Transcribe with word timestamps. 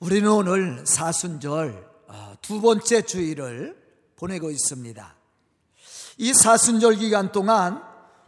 우리는 0.00 0.28
오늘 0.28 0.84
사순절 0.86 1.90
어, 2.08 2.34
두 2.42 2.60
번째 2.60 3.02
주일을 3.02 3.76
보내고 4.16 4.50
있습니다. 4.50 5.16
이 6.18 6.34
사순절 6.34 6.96
기간 6.96 7.32
동안 7.32 7.82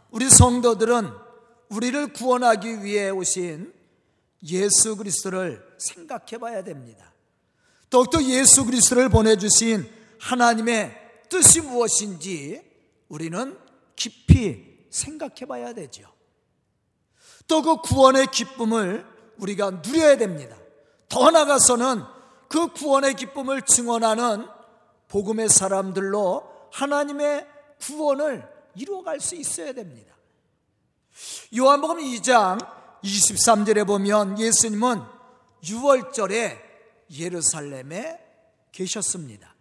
우리 0.09 0.29
성도들은 0.29 1.09
우리를 1.69 2.13
구원하기 2.13 2.83
위해 2.83 3.09
오신 3.09 3.73
예수 4.49 4.95
그리스도를 4.95 5.63
생각해 5.77 6.37
봐야 6.39 6.63
됩니다. 6.63 7.13
더욱더 7.89 8.21
예수 8.23 8.65
그리스도를 8.65 9.09
보내주신 9.09 9.89
하나님의 10.19 10.95
뜻이 11.29 11.61
무엇인지 11.61 12.61
우리는 13.09 13.57
깊이 13.95 14.87
생각해 14.89 15.45
봐야 15.47 15.73
되죠. 15.73 16.03
또 17.47 17.61
그 17.61 17.77
구원의 17.81 18.27
기쁨을 18.27 19.05
우리가 19.37 19.81
누려야 19.85 20.17
됩니다. 20.17 20.57
더 21.09 21.31
나아가서는 21.31 22.03
그 22.49 22.67
구원의 22.73 23.15
기쁨을 23.15 23.63
증언하는 23.63 24.47
복음의 25.07 25.49
사람들로 25.49 26.43
하나님의 26.71 27.47
구원을 27.81 28.47
이루어갈 28.75 29.19
수 29.19 29.35
있어야 29.35 29.73
됩니다. 29.73 30.15
요한복음 31.55 31.97
2장 31.97 32.59
23절에 33.03 33.85
보면 33.87 34.37
예수님은 34.39 35.01
6월절에 35.63 36.59
예루살렘에 37.17 38.19
계셨습니다. 38.71 39.55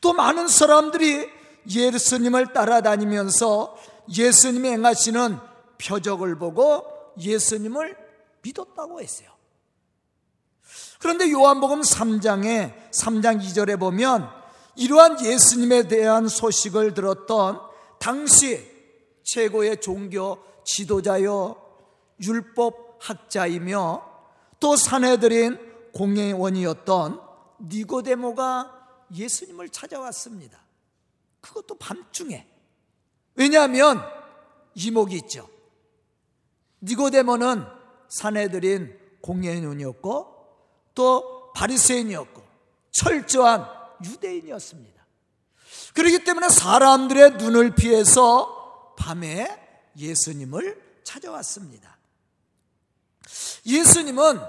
또 0.00 0.12
많은 0.12 0.48
사람들이 0.48 1.28
예수님을 1.68 2.52
따라다니면서 2.52 3.76
예수님이 4.16 4.70
행하시는 4.70 5.38
표적을 5.78 6.38
보고 6.38 6.84
예수님을 7.18 7.96
믿었다고 8.42 9.00
했어요. 9.00 9.31
그런데 10.98 11.30
요한복음 11.30 11.80
3장에 11.80 12.90
3장 12.92 13.42
2절에 13.42 13.78
보면 13.78 14.28
이러한 14.76 15.24
예수님에 15.24 15.88
대한 15.88 16.28
소식을 16.28 16.94
들었던 16.94 17.60
당시 17.98 18.70
최고의 19.24 19.80
종교 19.80 20.38
지도자요 20.64 21.56
율법 22.20 22.98
학자이며 23.00 24.10
또 24.60 24.76
사내들인 24.76 25.58
공예원이었던 25.92 27.20
니고데모가 27.60 29.06
예수님을 29.14 29.68
찾아왔습니다. 29.68 30.62
그것도 31.40 31.76
밤중에. 31.76 32.46
왜냐하면 33.34 34.00
이목이 34.74 35.16
있죠. 35.16 35.48
니고데모는 36.82 37.64
사내들인 38.08 38.98
공예원이었고 39.20 40.31
또 40.94 41.52
바리새인이었고 41.54 42.42
철저한 42.92 43.66
유대인이었습니다. 44.04 45.02
그렇기 45.94 46.24
때문에 46.24 46.48
사람들의 46.48 47.32
눈을 47.32 47.74
피해서 47.74 48.94
밤에 48.98 49.48
예수님을 49.96 51.00
찾아왔습니다. 51.04 51.96
예수님은 53.66 54.40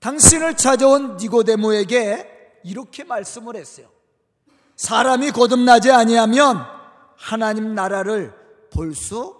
당신을 0.00 0.56
찾아온 0.56 1.16
니고데모에게 1.16 2.60
이렇게 2.64 3.04
말씀을 3.04 3.56
했어요. 3.56 3.88
사람이 4.76 5.30
거듭나지 5.32 5.90
아니하면 5.90 6.64
하나님 7.16 7.74
나라를 7.74 8.34
볼 8.70 8.94
수 8.94 9.34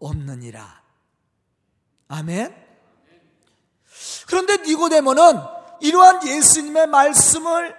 없느니라. 0.00 0.82
아멘. 2.08 2.54
그런데 4.26 4.56
니고데모는 4.58 5.40
이러한 5.80 6.26
예수님의 6.26 6.86
말씀을 6.86 7.76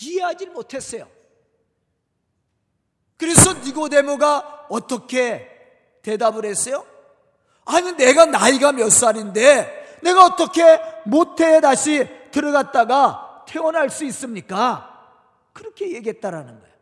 이해하지 0.00 0.46
못했어요. 0.46 1.08
그래서 3.16 3.52
니고데모가 3.54 4.66
어떻게 4.68 5.48
대답을 6.02 6.44
했어요? 6.44 6.84
아니 7.64 7.92
내가 7.92 8.26
나이가 8.26 8.72
몇 8.72 8.90
살인데 8.90 10.00
내가 10.02 10.24
어떻게 10.24 10.80
모태에 11.06 11.60
다시 11.60 12.08
들어갔다가 12.32 13.44
태어날 13.46 13.90
수 13.90 14.04
있습니까? 14.06 14.88
그렇게 15.52 15.92
얘기했다라는 15.94 16.58
거예요. 16.60 16.72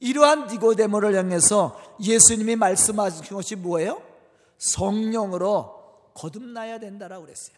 이러한 0.00 0.46
니고데모를 0.46 1.14
향해서 1.14 1.78
예수님이 2.00 2.56
말씀하신 2.56 3.24
것이 3.36 3.56
뭐예요? 3.56 4.09
성령으로 4.60 6.12
거듭나야 6.14 6.78
된다라고 6.78 7.24
그랬어요. 7.24 7.56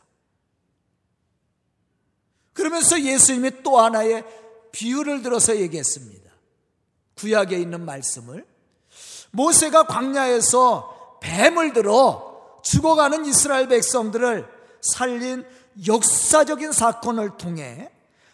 그러면서 2.52 3.00
예수님이 3.00 3.62
또 3.62 3.78
하나의 3.78 4.24
비유를 4.72 5.22
들어서 5.22 5.56
얘기했습니다. 5.56 6.30
구약에 7.16 7.58
있는 7.58 7.84
말씀을 7.84 8.46
모세가 9.32 9.84
광야에서 9.84 11.18
뱀을 11.20 11.72
들어 11.72 12.60
죽어가는 12.62 13.26
이스라엘 13.26 13.68
백성들을 13.68 14.46
살린 14.80 15.44
역사적인 15.86 16.72
사건을 16.72 17.36
통해 17.36 17.90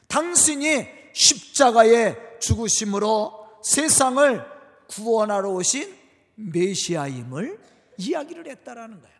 당신이 0.08 0.86
십자가의 1.12 2.16
죽으심으로 2.40 3.32
세상을 3.62 4.44
구원하러 4.88 5.50
오신 5.50 5.96
메시아임을 6.34 7.67
이야기를 7.98 8.46
했다라는 8.46 9.00
거예요. 9.00 9.18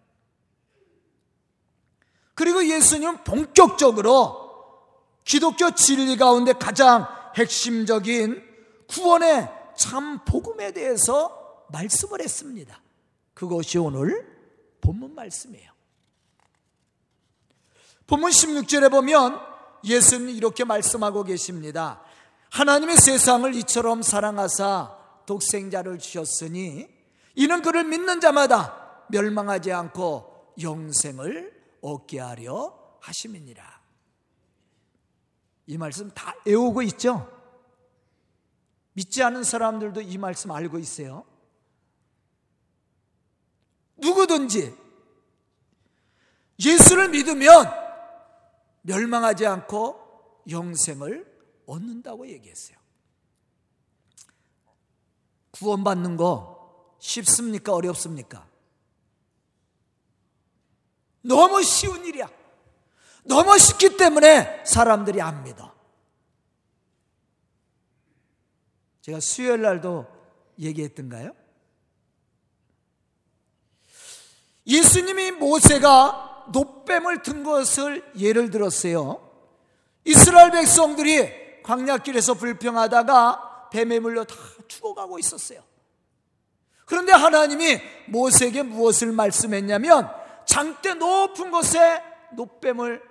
그리고 2.34 2.65
예수님은 2.65 3.25
본격적으로 3.25 4.49
기독교 5.25 5.75
진리 5.75 6.16
가운데 6.16 6.53
가장 6.53 7.06
핵심적인 7.37 8.43
구원의 8.88 9.49
참 9.77 10.25
복음에 10.25 10.72
대해서 10.72 11.67
말씀을 11.71 12.22
했습니다. 12.22 12.81
그것이 13.34 13.78
오늘 13.78 14.27
본문 14.81 15.15
말씀이에요. 15.15 15.71
본문 18.06 18.31
16절에 18.31 18.91
보면 18.91 19.38
예수님이 19.84 20.34
이렇게 20.34 20.65
말씀하고 20.65 21.25
계십니다. 21.25 22.03
하나님의 22.50 22.97
세상을 22.97 23.55
이처럼 23.56 24.03
사랑하사 24.03 24.97
독생자를 25.27 25.99
주셨으니 25.99 26.97
이는 27.38 27.62
그를 27.62 27.84
믿는 27.84 28.21
자마다 28.21 29.06
멸망하지 29.10 29.71
않고 29.71 30.54
영생을 30.60 31.78
얻게 31.81 32.19
하려 32.19 32.99
하심이니라. 33.00 33.81
이 35.69 35.78
말씀 35.78 36.10
다 36.10 36.34
애우고 36.44 36.82
있죠? 36.82 37.32
믿지 38.94 39.22
않은 39.22 39.44
사람들도 39.44 40.00
이 40.00 40.19
말씀 40.19 40.50
알고 40.50 40.81
있어요. 40.81 41.25
누구든지 43.99 44.76
예수를 46.59 47.10
믿으면 47.10 47.72
멸망하지 48.82 49.47
않고 49.47 50.43
영생을 50.50 51.62
얻는다고 51.66 52.26
얘기했어요. 52.26 52.76
구원받는 55.53 56.16
거 56.16 56.57
쉽습니까? 56.98 57.75
어렵습니까? 57.75 58.47
너무 61.22 61.62
쉬운 61.62 62.04
일이야. 62.04 62.28
너무 63.25 63.59
쉽기 63.59 63.97
때문에 63.97 64.64
사람들이 64.64 65.20
안 65.20 65.44
믿어. 65.44 65.75
제가 69.03 69.20
수요일 69.20 69.62
날도 69.62 70.06
얘기했던가요? 70.58 71.32
예수님이 74.66 75.32
모세가 75.32 76.46
노뱀을 76.52 77.23
든 77.23 77.43
것을 77.43 78.11
예를 78.19 78.50
들었어요. 78.50 79.26
이스라엘 80.05 80.50
백성들이 80.50 81.62
광야길에서 81.62 82.34
불평하다가 82.34 83.69
뱀에 83.70 83.99
물려 84.00 84.25
다 84.25 84.34
죽어가고 84.67 85.19
있었어요. 85.19 85.62
그런데 86.88 87.12
하나님이 87.12 87.81
모세에게 88.06 88.62
무엇을 88.62 89.12
말씀했냐면 89.12 90.11
장대 90.46 90.94
높은 90.94 91.50
곳에 91.50 92.02
노뱀을 92.32 93.02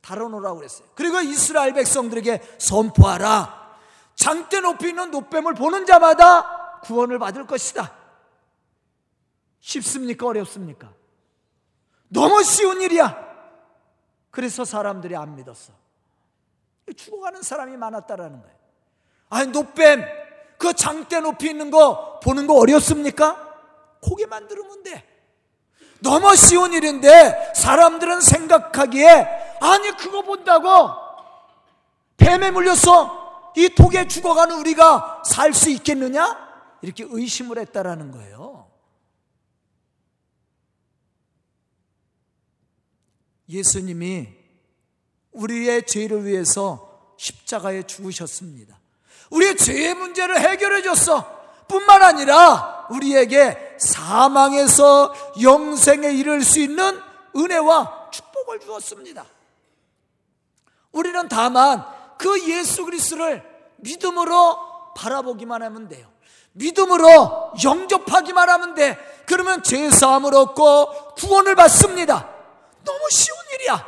달아놓으라고 0.00 0.56
그랬어요. 0.56 0.88
그리고 0.96 1.20
이스라엘 1.20 1.72
백성들에게 1.72 2.42
선포하라. 2.58 3.78
장대 4.16 4.60
높이 4.60 4.88
있는 4.88 5.12
노뱀을 5.12 5.54
보는 5.54 5.86
자마다 5.86 6.80
구원을 6.80 7.20
받을 7.20 7.46
것이다. 7.46 7.94
쉽습니까? 9.60 10.26
어렵습니까? 10.26 10.92
너무 12.08 12.42
쉬운 12.42 12.82
일이야. 12.82 13.16
그래서 14.30 14.64
사람들이 14.64 15.14
안 15.14 15.36
믿었어. 15.36 15.72
죽어가는 16.96 17.42
사람이 17.42 17.76
많았다라는 17.76 18.42
거예요. 18.42 18.56
아니, 19.30 19.52
노뱀, 19.52 20.04
그 20.64 20.72
장대 20.72 21.20
높이 21.20 21.50
있는 21.50 21.70
거 21.70 22.18
보는 22.20 22.46
거 22.46 22.54
어렵습니까? 22.54 23.36
고개만 24.00 24.48
들으면 24.48 24.82
돼. 24.82 25.06
너무 26.00 26.34
쉬운 26.36 26.72
일인데 26.72 27.52
사람들은 27.54 28.22
생각하기에 28.22 29.58
아니 29.60 29.90
그거 29.98 30.22
본다고 30.22 30.90
뱀에 32.16 32.50
물려서 32.50 33.52
이 33.56 33.68
독에 33.74 34.08
죽어가는 34.08 34.58
우리가 34.58 35.22
살 35.26 35.52
수 35.52 35.68
있겠느냐? 35.68 36.78
이렇게 36.80 37.04
의심을 37.06 37.58
했다라는 37.58 38.10
거예요. 38.12 38.70
예수님이 43.50 44.28
우리의 45.32 45.84
죄를 45.86 46.24
위해서 46.24 47.14
십자가에 47.18 47.82
죽으셨습니다. 47.82 48.83
우리의 49.30 49.56
죄의 49.56 49.94
문제를 49.94 50.38
해결해 50.38 50.82
줬어. 50.82 51.24
뿐만 51.68 52.02
아니라 52.02 52.86
우리에게 52.90 53.76
사망에서 53.78 55.14
영생에 55.42 56.10
이를 56.12 56.42
수 56.42 56.60
있는 56.60 57.00
은혜와 57.36 58.10
축복을 58.10 58.60
주었습니다. 58.60 59.24
우리는 60.92 61.28
다만 61.28 61.84
그 62.18 62.48
예수 62.48 62.84
그리스도를 62.84 63.42
믿음으로 63.78 64.94
바라보기만 64.96 65.62
하면 65.62 65.88
돼요. 65.88 66.08
믿음으로 66.52 67.54
영접하기만 67.62 68.48
하면 68.48 68.74
돼. 68.74 68.96
그러면 69.26 69.62
죄 69.62 69.90
사함을 69.90 70.34
얻고 70.34 71.14
구원을 71.16 71.56
받습니다. 71.56 72.30
너무 72.84 72.98
쉬운 73.10 73.36
일이야. 73.54 73.84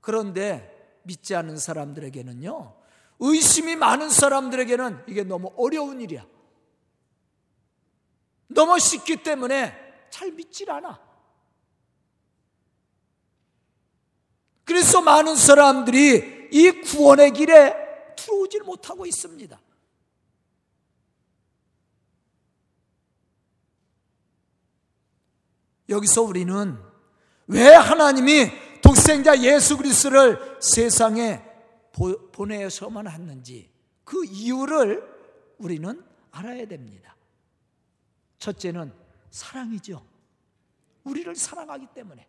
그런데 0.00 0.98
믿지 1.02 1.34
않는 1.34 1.58
사람들에게는요. 1.58 2.75
의심이 3.18 3.76
많은 3.76 4.10
사람들에게는 4.10 5.04
이게 5.06 5.22
너무 5.22 5.52
어려운 5.56 6.00
일이야. 6.00 6.26
너무 8.48 8.78
쉽기 8.78 9.22
때문에 9.22 9.74
잘 10.10 10.30
믿질 10.32 10.70
않아. 10.70 11.00
그래서 14.64 15.00
많은 15.00 15.36
사람들이 15.36 16.48
이 16.50 16.70
구원의 16.82 17.32
길에 17.32 17.74
들어오질 18.16 18.62
못하고 18.64 19.06
있습니다. 19.06 19.60
여기서 25.88 26.22
우리는 26.22 26.78
왜 27.46 27.72
하나님이 27.74 28.50
독생자 28.82 29.40
예수 29.40 29.76
그리스도를 29.76 30.58
세상에 30.60 31.45
보내서만 32.32 33.08
했는지 33.08 33.70
그 34.04 34.24
이유를 34.24 35.02
우리는 35.58 36.02
알아야 36.30 36.66
됩니다. 36.66 37.16
첫째는 38.38 38.92
사랑이죠. 39.30 40.02
우리를 41.04 41.34
사랑하기 41.34 41.88
때문에. 41.94 42.26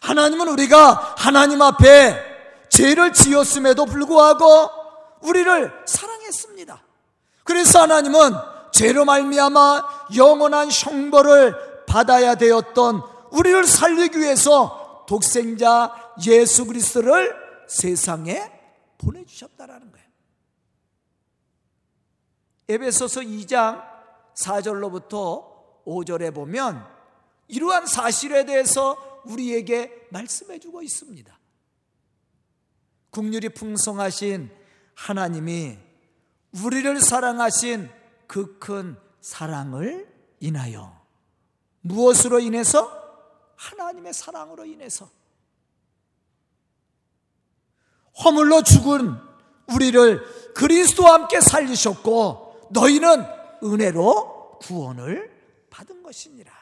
하나님은 0.00 0.48
우리가 0.48 1.14
하나님 1.18 1.60
앞에 1.62 2.34
죄를 2.68 3.12
지었음에도 3.12 3.84
불구하고 3.84 4.70
우리를 5.22 5.82
사랑했습니다. 5.86 6.82
그래서 7.44 7.82
하나님은 7.82 8.32
죄로 8.72 9.04
말미암아 9.04 10.08
영원한 10.16 10.68
형벌을 10.70 11.84
받아야 11.86 12.34
되었던 12.34 13.02
우리를 13.30 13.64
살리기 13.64 14.18
위해서 14.18 15.04
독생자 15.06 15.92
예수 16.26 16.66
그리스도를 16.66 17.43
세상에 17.74 18.50
보내주셨다라는 18.98 19.90
거예요. 19.90 20.06
에베소서 22.68 23.20
2장 23.20 23.84
4절로부터 24.34 25.84
5절에 25.84 26.34
보면 26.34 26.86
이러한 27.48 27.86
사실에 27.86 28.44
대해서 28.46 29.22
우리에게 29.26 30.08
말씀해 30.10 30.58
주고 30.58 30.82
있습니다. 30.82 31.38
국률이 33.10 33.48
풍성하신 33.50 34.50
하나님이 34.94 35.78
우리를 36.52 37.00
사랑하신 37.00 37.90
그 38.26 38.58
큰 38.58 38.96
사랑을 39.24 40.06
인하여 40.40 41.00
무엇으로 41.80 42.40
인해서? 42.40 42.90
하나님의 43.56 44.12
사랑으로 44.12 44.66
인해서 44.66 45.08
허물로 48.22 48.62
죽은 48.62 49.16
우리를 49.66 50.52
그리스도와 50.54 51.14
함께 51.14 51.40
살리셨고 51.40 52.68
너희는 52.70 53.26
은혜로 53.62 54.58
구원을 54.60 55.32
받은 55.70 56.02
것이니라. 56.02 56.52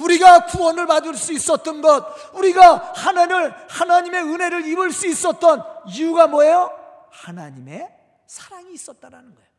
우리가 0.00 0.46
구원을 0.46 0.86
받을 0.86 1.14
수 1.14 1.32
있었던 1.32 1.80
것, 1.80 2.34
우리가 2.34 2.92
하나님을, 2.94 3.54
하나님의 3.68 4.22
은혜를 4.22 4.66
입을 4.66 4.92
수 4.92 5.06
있었던 5.06 5.62
이유가 5.88 6.26
뭐예요? 6.26 6.70
하나님의 7.10 7.88
사랑이 8.26 8.72
있었다라는 8.72 9.34
거예요. 9.34 9.50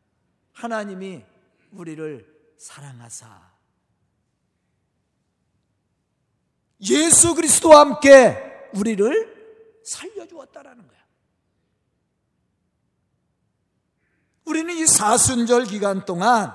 하나님이 0.52 1.24
우리를 1.72 2.26
사랑하사 2.58 3.52
예수 6.90 7.34
그리스도와 7.34 7.80
함께 7.80 8.38
우리를 8.74 9.41
살려주었다라는 9.84 10.86
거예요. 10.86 11.02
우리는 14.44 14.74
이 14.74 14.86
사순절 14.86 15.66
기간 15.66 16.04
동안 16.04 16.52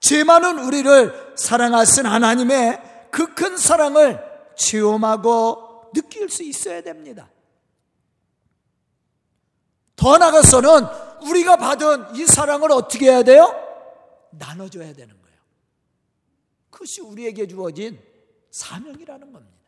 죄 0.00 0.24
많은 0.24 0.58
우리를 0.60 1.34
사랑하신 1.36 2.06
하나님의 2.06 3.08
그 3.10 3.34
큰 3.34 3.56
사랑을 3.56 4.22
체험하고 4.56 5.90
느낄 5.94 6.28
수 6.28 6.42
있어야 6.42 6.82
됩니다. 6.82 7.30
더 9.96 10.16
나아가서는 10.18 10.70
우리가 11.22 11.56
받은 11.56 12.16
이 12.16 12.24
사랑을 12.26 12.70
어떻게 12.72 13.10
해야 13.10 13.22
돼요? 13.22 13.48
나눠줘야 14.32 14.92
되는 14.94 15.20
거예요. 15.20 15.38
그것이 16.70 17.00
우리에게 17.00 17.46
주어진 17.46 18.00
사명이라는 18.50 19.32
겁니다. 19.32 19.59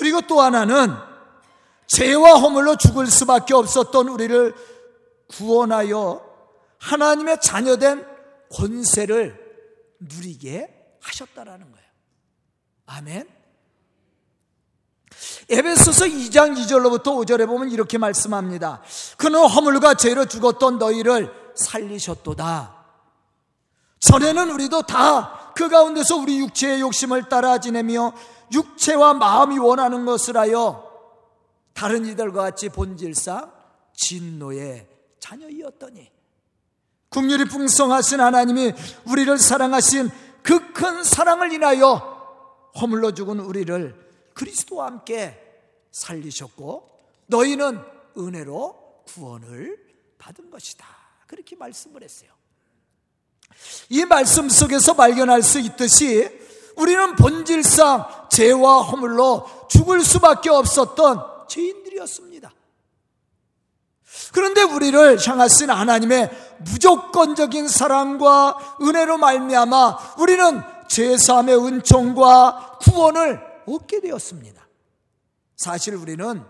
그리고 0.00 0.22
또 0.22 0.40
하나는 0.40 0.96
죄와 1.86 2.38
허물로 2.38 2.76
죽을 2.76 3.06
수밖에 3.06 3.52
없었던 3.52 4.08
우리를 4.08 4.54
구원하여 5.28 6.24
하나님의 6.78 7.38
자녀된 7.42 8.06
권세를 8.50 9.38
누리게 10.00 10.96
하셨다라는 11.02 11.70
거예요. 11.70 11.86
아멘. 12.86 13.28
에베소서 15.50 16.06
2장 16.06 16.56
2절로부터 16.56 17.08
5절에 17.22 17.46
보면 17.46 17.70
이렇게 17.70 17.98
말씀합니다. 17.98 18.80
그는 19.18 19.46
허물과 19.46 19.96
죄로 19.96 20.24
죽었던 20.24 20.78
너희를 20.78 21.30
살리셨도다. 21.54 22.86
전에는 24.00 24.50
우리도 24.52 24.80
다 24.80 25.40
그 25.60 25.68
가운데서 25.68 26.16
우리 26.16 26.38
육체의 26.38 26.80
욕심을 26.80 27.28
따라 27.28 27.58
지내며 27.58 28.14
육체와 28.52 29.14
마음이 29.14 29.58
원하는 29.58 30.04
것을 30.04 30.36
하여 30.36 30.88
다른 31.72 32.04
이들과 32.06 32.42
같이 32.42 32.68
본질상 32.68 33.52
진노의 33.94 34.88
자녀이었더니 35.18 36.10
국률이 37.08 37.44
풍성하신 37.44 38.20
하나님이 38.20 38.72
우리를 39.06 39.38
사랑하신 39.38 40.10
그 40.42 40.72
큰 40.80 41.04
사랑을 41.04 41.52
인하여 41.52 42.70
허물로 42.80 43.12
죽은 43.12 43.38
우리를 43.40 43.94
그리스도와 44.32 44.86
함께 44.86 45.38
살리셨고 45.90 47.04
너희는 47.26 47.78
은혜로 48.16 49.02
구원을 49.06 49.78
받은 50.16 50.50
것이다. 50.50 50.86
그렇게 51.26 51.54
말씀을 51.56 52.02
했어요. 52.02 52.30
이 53.90 54.06
말씀 54.06 54.48
속에서 54.48 54.94
발견할 54.94 55.42
수 55.42 55.60
있듯이 55.60 56.30
우리는 56.80 57.14
본질상 57.16 58.06
죄와 58.30 58.82
허물로 58.82 59.46
죽을 59.68 60.02
수밖에 60.02 60.50
없었던 60.50 61.46
죄인들이었습니다. 61.48 62.50
그런데 64.32 64.62
우리를 64.62 65.18
향하신 65.26 65.70
하나님의 65.70 66.30
무조건적인 66.58 67.68
사랑과 67.68 68.56
은혜로 68.80 69.18
말미암아 69.18 70.14
우리는 70.18 70.62
죄사함의 70.88 71.66
은총과 71.66 72.78
구원을 72.80 73.40
얻게 73.68 74.00
되었습니다. 74.00 74.66
사실 75.56 75.94
우리는 75.94 76.44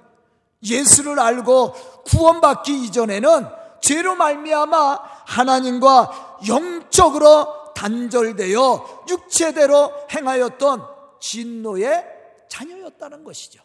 예수를 0.62 1.18
알고 1.18 1.72
구원받기 2.06 2.84
이전에는 2.84 3.49
죄로 3.80 4.14
말미암아 4.14 4.99
하나님과 5.26 6.38
영적으로 6.49 7.59
단절되어 7.80 9.06
육체대로 9.08 9.90
행하였던 10.12 10.87
진노의 11.18 12.04
자녀였다는 12.50 13.25
것이죠. 13.25 13.62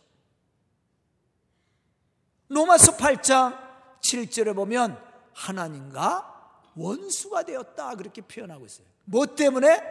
로마서 2.47 2.95
8장 2.95 3.59
7절에 3.99 4.55
보면 4.55 4.97
하나님과 5.33 6.33
원수가 6.77 7.43
되었다 7.43 7.95
그렇게 7.95 8.21
표현하고 8.21 8.65
있어요. 8.65 8.87
뭐 9.03 9.25
때문에? 9.25 9.81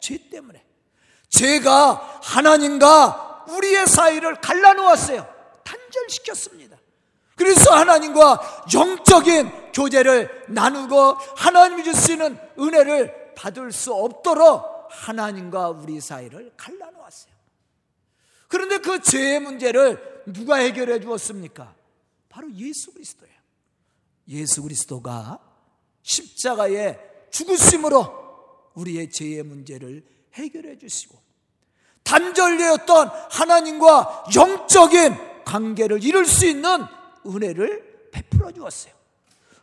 죄 0.00 0.28
때문에. 0.28 0.62
죄가 1.30 2.20
하나님과 2.22 3.46
우리의 3.48 3.86
사이를 3.86 4.42
갈라놓았어요. 4.42 5.26
단절시켰습니다. 5.64 6.76
그래서 7.36 7.74
하나님과 7.74 8.66
영적인 8.74 9.72
교제를 9.72 10.44
나누고 10.48 11.14
하나님이 11.36 11.84
주시는 11.84 12.38
은혜를 12.58 13.29
받을 13.40 13.72
수 13.72 13.94
없도록 13.94 14.88
하나님과 14.90 15.70
우리 15.70 15.98
사이를 15.98 16.52
갈라놓았어요. 16.58 17.32
그런데 18.48 18.76
그 18.78 19.00
죄의 19.00 19.40
문제를 19.40 20.24
누가 20.26 20.56
해결해 20.56 21.00
주었습니까? 21.00 21.74
바로 22.28 22.52
예수 22.52 22.92
그리스도예요. 22.92 23.34
예수 24.28 24.62
그리스도가 24.62 25.38
십자가에 26.02 26.98
죽으심으로 27.30 28.72
우리의 28.74 29.10
죄의 29.10 29.42
문제를 29.44 30.04
해결해 30.34 30.76
주시고 30.76 31.18
단절되었던 32.02 33.08
하나님과 33.30 34.26
영적인 34.36 35.44
관계를 35.44 36.04
이룰 36.04 36.26
수 36.26 36.44
있는 36.44 36.84
은혜를 37.26 38.10
베풀어 38.12 38.52
주었어요. 38.52 38.92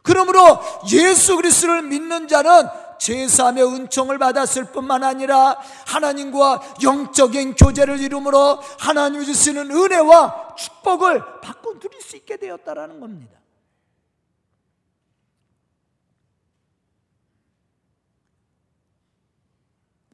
그러므로 0.01 0.60
예수 0.91 1.36
그리스도를 1.36 1.84
믿는 1.84 2.27
자는 2.27 2.67
제사함의 2.99 3.63
은총을 3.63 4.17
받았을 4.17 4.71
뿐만 4.71 5.03
아니라 5.03 5.57
하나님과 5.85 6.61
영적인 6.83 7.55
교제를 7.55 7.99
이루므로 7.99 8.59
하나님이 8.79 9.25
주시는 9.25 9.71
은혜와 9.71 10.55
축복을 10.55 11.41
받고 11.41 11.79
누릴 11.79 12.01
수 12.01 12.15
있게 12.17 12.37
되었다라는 12.37 12.99
겁니다. 12.99 13.37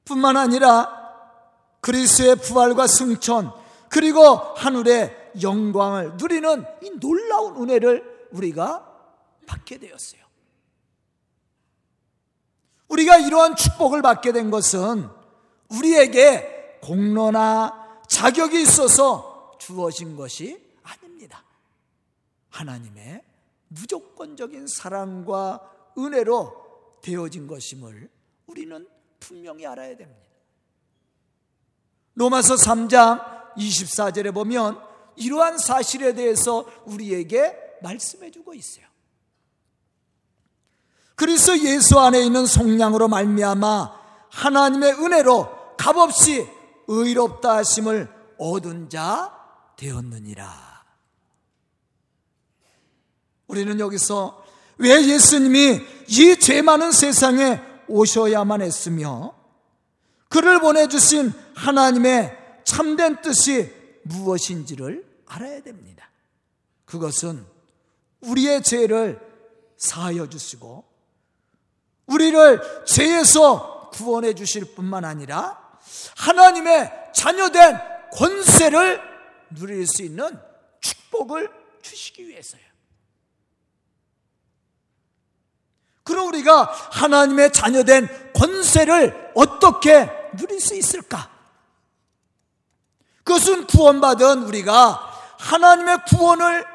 뿐만 0.05 0.37
아니라 0.37 1.03
그리스의 1.81 2.35
부활과 2.35 2.87
승천 2.87 3.53
그리고 3.89 4.21
하늘의 4.55 5.31
영광을 5.41 6.13
누리는 6.17 6.65
이 6.81 6.91
놀라운 6.99 7.61
은혜를 7.61 8.29
우리가 8.31 8.89
받게 9.47 9.77
되었어요. 9.77 10.22
우리가 12.93 13.17
이러한 13.17 13.55
축복을 13.55 14.01
받게 14.03 14.31
된 14.31 14.51
것은 14.51 15.09
우리에게 15.69 16.77
공로나 16.81 18.01
자격이 18.07 18.61
있어서 18.61 19.57
주어진 19.59 20.15
것이 20.15 20.61
아닙니다. 20.83 21.43
하나님의 22.49 23.23
무조건적인 23.69 24.67
사랑과 24.67 25.71
은혜로 25.97 26.99
되어진 27.01 27.47
것임을 27.47 28.09
우리는 28.45 28.87
분명히 29.19 29.65
알아야 29.65 29.97
됩니다. 29.97 30.21
로마서 32.13 32.55
3장 32.55 33.55
24절에 33.55 34.31
보면 34.33 34.79
이러한 35.15 35.57
사실에 35.57 36.13
대해서 36.13 36.65
우리에게 36.85 37.79
말씀해 37.81 38.29
주고 38.29 38.53
있어요. 38.53 38.85
그리스도 41.15 41.57
예수 41.59 41.99
안에 41.99 42.21
있는 42.23 42.45
속량으로 42.45 43.07
말미암아 43.07 43.91
하나님의 44.29 44.93
은혜로 44.93 45.75
값없이 45.77 46.47
의롭다 46.87 47.57
하심을 47.57 48.11
얻은 48.37 48.89
자 48.89 49.31
되었느니라. 49.77 50.83
우리는 53.47 53.79
여기서 53.79 54.43
왜 54.77 55.05
예수님이 55.07 55.81
이 56.07 56.35
죄 56.39 56.61
많은 56.61 56.91
세상에 56.91 57.61
오셔야만 57.87 58.61
했으며 58.61 59.35
그를 60.29 60.59
보내주신 60.59 61.31
하나님의 61.55 62.35
참된 62.65 63.21
뜻이 63.21 63.71
무엇인지를 64.03 65.05
알아야 65.27 65.61
됩니다. 65.61 66.09
그것은 66.85 67.45
우리의 68.21 68.63
죄를 68.63 69.19
사하여 69.77 70.27
주시고 70.27 70.85
우리를 72.05 72.85
죄에서 72.85 73.89
구원해 73.91 74.33
주실 74.33 74.75
뿐만 74.75 75.05
아니라 75.05 75.79
하나님의 76.17 77.11
자녀된 77.13 77.79
권세를 78.11 79.01
누릴 79.51 79.87
수 79.87 80.01
있는 80.03 80.39
축복을 80.81 81.49
주시기 81.81 82.27
위해서요. 82.27 82.61
그럼 86.03 86.27
우리가 86.27 86.63
하나님의 86.91 87.53
자녀된 87.53 88.33
권세를 88.33 89.31
어떻게 89.35 90.09
누릴 90.35 90.59
수 90.59 90.75
있을까? 90.75 91.31
그것은 93.23 93.67
구원받은 93.67 94.43
우리가 94.43 95.11
하나님의 95.39 95.99
구원을 96.07 96.65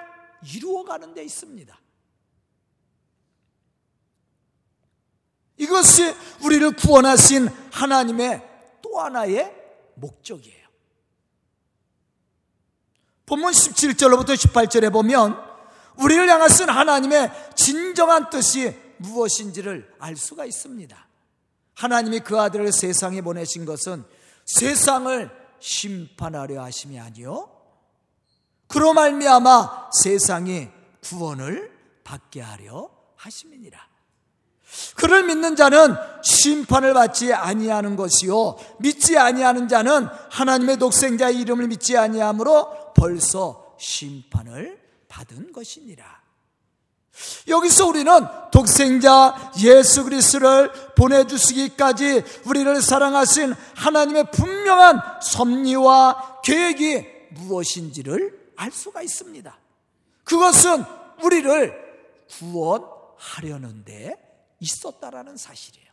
이루어가는 0.55 1.15
데 1.15 1.23
있습니다. 1.25 1.78
이것이 5.59 6.15
우리를 6.43 6.71
구원하신 6.73 7.49
하나님의 7.73 8.43
또 8.83 9.01
하나의 9.01 9.53
목적이에요. 9.95 10.67
본문 13.27 13.53
17절로부터 13.53 14.35
18절에 14.35 14.93
보면 14.93 15.37
우리를 15.97 16.29
향하신 16.29 16.71
하나님의 16.71 17.31
진정한 17.55 18.31
뜻이 18.31 18.75
무엇인지를 18.99 19.95
알 19.99 20.17
수가 20.17 20.45
있습니다. 20.45 21.07
하나님이 21.75 22.21
그 22.21 22.41
아들을 22.41 22.73
세상에 22.73 23.21
보내신 23.21 23.65
것은 23.65 24.05
세상을 24.47 25.31
심판하려 25.61 26.63
하심이 26.63 26.99
아니요 26.99 27.51
그로 28.69 28.95
말미암아 28.95 29.91
세상이 30.03 30.69
구원을 31.03 31.73
받게 32.05 32.41
하려 32.41 32.91
하심이니라. 33.17 33.88
그를 34.97 35.25
믿는 35.25 35.57
자는 35.57 35.95
심판을 36.23 36.93
받지 36.95 37.33
아니하는 37.33 37.97
것이요 37.97 38.59
믿지 38.79 39.17
아니하는 39.17 39.69
자는 39.69 40.09
하나님의 40.31 40.77
독생자의 40.79 41.41
이름을 41.41 41.69
믿지 41.69 41.97
아니하므로 41.97 42.93
벌써 42.95 43.75
심판을 43.79 44.79
받은 45.09 45.53
것이니라. 45.53 46.19
여기서 47.49 47.87
우리는 47.87 48.13
독생자 48.53 49.53
예수 49.61 50.05
그리스도를 50.05 50.71
보내 50.95 51.27
주시기까지 51.27 52.23
우리를 52.47 52.81
사랑하신 52.81 53.55
하나님의 53.75 54.31
분명한 54.31 55.01
섭리와 55.23 56.41
계획이 56.45 57.07
무엇인지를 57.31 58.53
알 58.57 58.71
수가 58.71 59.03
있습니다. 59.03 59.59
그것은 60.25 60.85
우리를 61.23 61.75
구원하려는데 62.39 64.28
있었다라는 64.61 65.37
사실이에요. 65.37 65.89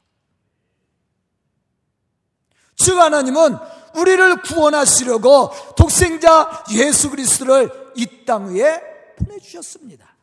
즉 2.78 2.98
하나님은 2.98 3.58
우리를 3.96 4.42
구원하시려고 4.42 5.52
독생자 5.78 6.64
예수 6.72 7.10
그리스도를 7.10 7.94
이 7.96 8.26
땅 8.26 8.54
위에 8.54 8.82
보내주셨습니다. 9.18 10.16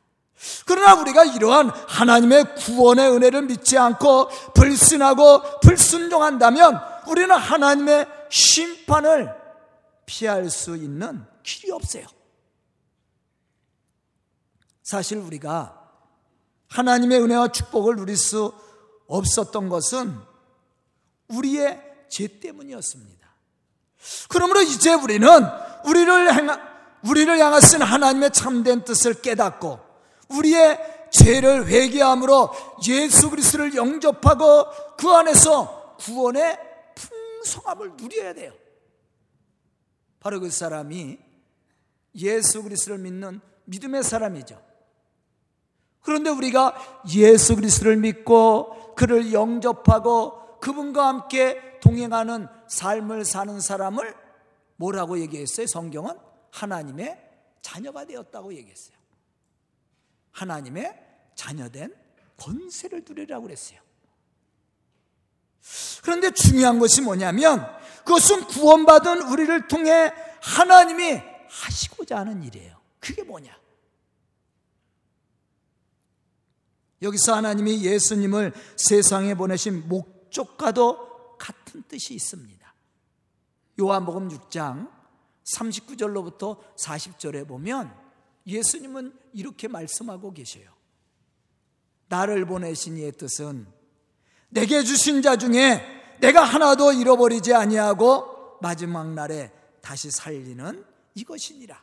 그러나 0.66 1.00
우리가 1.00 1.24
이러한 1.24 1.70
하나님의 1.70 2.56
구원의 2.56 3.10
은혜를 3.12 3.42
믿지 3.42 3.78
않고 3.78 4.28
불순하고 4.54 5.60
불순종한다면 5.60 6.80
우리는 7.06 7.34
하나님의 7.34 8.06
심판을 8.28 9.34
피할 10.04 10.50
수 10.50 10.76
있는 10.76 11.24
길이 11.44 11.70
없어요. 11.70 12.06
사실 14.82 15.18
우리가 15.18 15.81
하나님의 16.72 17.20
은혜와 17.20 17.48
축복을 17.48 17.96
누릴 17.96 18.16
수 18.16 18.52
없었던 19.06 19.68
것은 19.68 20.18
우리의 21.28 21.80
죄 22.08 22.40
때문이었습니다. 22.40 23.28
그러므로 24.28 24.62
이제 24.62 24.94
우리는 24.94 25.28
우리를 25.84 26.34
향, 26.34 26.60
우리를 27.08 27.38
향하신 27.38 27.82
하나님의 27.82 28.32
참된 28.32 28.84
뜻을 28.84 29.20
깨닫고 29.20 29.78
우리의 30.30 31.08
죄를 31.10 31.66
회개함으로 31.66 32.50
예수 32.88 33.28
그리스도를 33.28 33.74
영접하고 33.74 34.96
그 34.96 35.08
안에서 35.10 35.96
구원의 35.98 36.58
풍성함을 36.94 37.92
누려야 37.96 38.32
돼요. 38.32 38.52
바로 40.20 40.40
그 40.40 40.50
사람이 40.50 41.18
예수 42.14 42.62
그리스도를 42.62 42.98
믿는 42.98 43.40
믿음의 43.64 44.02
사람이죠. 44.02 44.71
그런데 46.02 46.30
우리가 46.30 47.02
예수 47.14 47.56
그리스도를 47.56 47.96
믿고 47.96 48.94
그를 48.94 49.32
영접하고 49.32 50.58
그분과 50.60 51.06
함께 51.06 51.78
동행하는 51.80 52.48
삶을 52.68 53.24
사는 53.24 53.60
사람을 53.60 54.14
뭐라고 54.76 55.18
얘기했어요? 55.20 55.66
성경은 55.66 56.16
하나님의 56.50 57.18
자녀가 57.60 58.04
되었다고 58.04 58.54
얘기했어요. 58.54 58.96
하나님의 60.32 60.98
자녀된 61.34 61.94
권세를 62.36 63.04
누리라고 63.08 63.44
그랬어요. 63.44 63.80
그런데 66.02 66.30
중요한 66.32 66.78
것이 66.78 67.00
뭐냐면 67.00 67.64
그것은 67.98 68.46
구원받은 68.46 69.22
우리를 69.22 69.68
통해 69.68 70.12
하나님이 70.42 71.22
하시고자 71.48 72.18
하는 72.18 72.42
일이에요. 72.42 72.76
그게 72.98 73.22
뭐냐? 73.22 73.61
여기서 77.02 77.34
하나님이 77.34 77.84
예수님을 77.84 78.52
세상에 78.76 79.34
보내신 79.34 79.88
목적과도 79.88 81.36
같은 81.36 81.82
뜻이 81.88 82.14
있습니다. 82.14 82.74
요한복음 83.80 84.28
6장 84.28 84.88
39절로부터 85.44 86.58
40절에 86.78 87.46
보면 87.46 87.92
예수님은 88.46 89.12
이렇게 89.32 89.68
말씀하고 89.68 90.32
계셔요. 90.32 90.70
나를 92.08 92.44
보내신 92.46 92.98
이의 92.98 93.12
뜻은 93.12 93.66
내게 94.50 94.82
주신 94.84 95.22
자 95.22 95.36
중에 95.36 95.82
내가 96.20 96.44
하나도 96.44 96.92
잃어버리지 96.92 97.54
아니하고 97.54 98.58
마지막 98.60 99.12
날에 99.12 99.50
다시 99.80 100.10
살리는 100.10 100.84
이것이니라. 101.14 101.82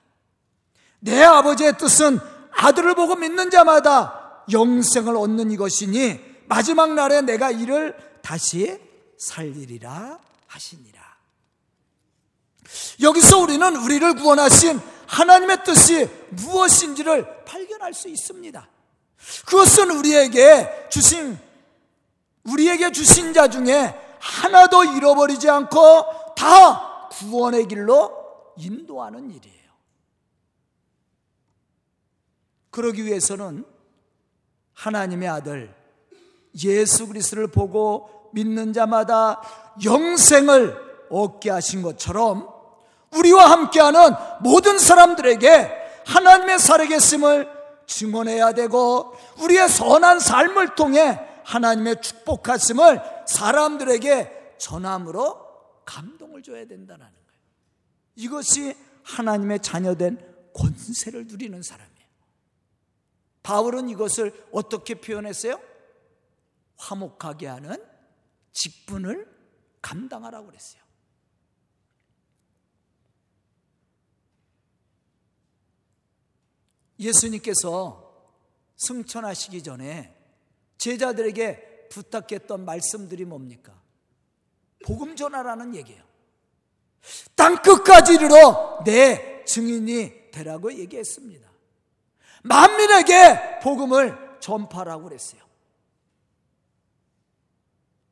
내 1.01 1.23
아버지의 1.23 1.77
뜻은 1.77 2.19
아들을 2.51 2.95
보고 2.95 3.15
믿는 3.15 3.49
자마다 3.49 4.18
영생을 4.51 5.15
얻는 5.15 5.51
이것이니 5.51 6.19
마지막 6.47 6.93
날에 6.93 7.21
내가 7.21 7.51
이를 7.51 7.95
다시 8.21 8.79
살리리라 9.17 10.19
하시니라. 10.47 10.99
여기서 13.01 13.39
우리는 13.39 13.75
우리를 13.75 14.15
구원하신 14.15 14.79
하나님의 15.07 15.63
뜻이 15.63 16.09
무엇인지를 16.29 17.45
발견할 17.45 17.93
수 17.93 18.07
있습니다. 18.07 18.67
그것은 19.45 19.91
우리에게 19.91 20.87
주신 20.89 21.37
우리에게 22.43 22.91
주신 22.91 23.33
자 23.33 23.47
중에 23.47 23.93
하나도 24.19 24.83
잃어버리지 24.83 25.49
않고 25.49 26.33
다 26.35 27.09
구원의 27.09 27.67
길로 27.67 28.53
인도하는 28.57 29.29
일이에요. 29.29 29.59
그러기 32.69 33.05
위해서는 33.05 33.65
하나님의 34.79 35.27
아들 35.27 35.73
예수 36.63 37.07
그리스도를 37.07 37.47
보고 37.47 38.29
믿는 38.33 38.71
자마다 38.71 39.41
영생을 39.83 41.07
얻게 41.09 41.49
하신 41.49 41.81
것처럼 41.81 42.47
우리와 43.13 43.51
함께하는 43.51 43.99
모든 44.41 44.79
사람들에게 44.79 45.71
하나님의 46.05 46.59
살아계심을 46.59 47.49
증언해야 47.87 48.53
되고 48.53 49.13
우리의 49.41 49.67
선한 49.67 50.19
삶을 50.19 50.75
통해 50.75 51.19
하나님의 51.43 52.01
축복하심을 52.01 53.01
사람들에게 53.27 54.55
전함으로 54.59 55.39
감동을 55.85 56.43
줘야 56.43 56.65
된다는 56.65 56.99
거예요. 56.99 57.09
이것이 58.15 58.75
하나님의 59.03 59.59
자녀된 59.59 60.19
권세를 60.53 61.25
누리는 61.27 61.61
사람이에요. 61.61 61.98
바울은 63.43 63.89
이것을 63.89 64.47
어떻게 64.51 64.95
표현했어요? 64.95 65.59
화목하게 66.77 67.47
하는 67.47 67.85
직분을 68.53 69.27
감당하라고 69.81 70.47
그랬어요. 70.47 70.81
예수님께서 76.99 78.09
승천하시기 78.75 79.63
전에 79.63 80.15
제자들에게 80.77 81.87
부탁했던 81.89 82.65
말씀들이 82.65 83.25
뭡니까? 83.25 83.81
복음 84.85 85.15
전하라는 85.15 85.75
얘기예요. 85.75 86.03
땅 87.35 87.61
끝까지 87.61 88.15
이르러 88.15 88.81
내 88.85 89.43
증인이 89.45 90.31
되라고 90.31 90.73
얘기했습니다. 90.73 91.48
만민에게 92.43 93.59
복음을 93.61 94.37
전파라고 94.39 95.03
그랬어요. 95.03 95.41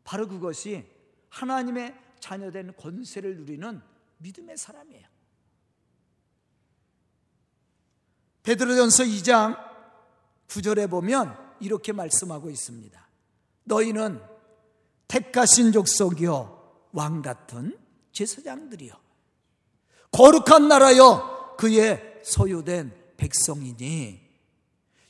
바로 0.03 0.27
그것이 0.27 0.85
하나님의 1.29 1.95
자녀된 2.19 2.75
권세를 2.77 3.37
누리는 3.37 3.81
믿음의 4.17 4.57
사람이에요. 4.57 5.07
베드로전서 8.43 9.03
2장 9.03 9.57
9절에 10.47 10.89
보면 10.89 11.37
이렇게 11.59 11.91
말씀하고 11.91 12.49
있습니다. 12.49 13.07
너희는 13.65 14.21
택하신 15.07 15.73
족속이요 15.73 16.87
왕 16.93 17.21
같은 17.21 17.77
제사장들이요 18.13 18.93
거룩한 20.11 20.67
나라여 20.67 21.55
그의 21.57 22.21
소유된 22.23 23.06
백성이니 23.17 24.27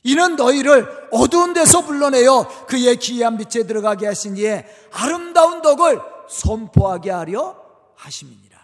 이는 0.04 0.36
너희를 0.36 1.08
어두운 1.12 1.52
데서 1.52 1.82
불러내어 1.82 2.66
그의 2.66 2.96
기이한 2.96 3.36
빛에 3.36 3.66
들어가게 3.66 4.06
하신 4.06 4.36
이의 4.36 4.66
아름다운 4.92 5.60
덕을 5.60 6.00
선포하게 6.28 7.10
하려 7.10 7.56
하심이니라. 7.94 8.58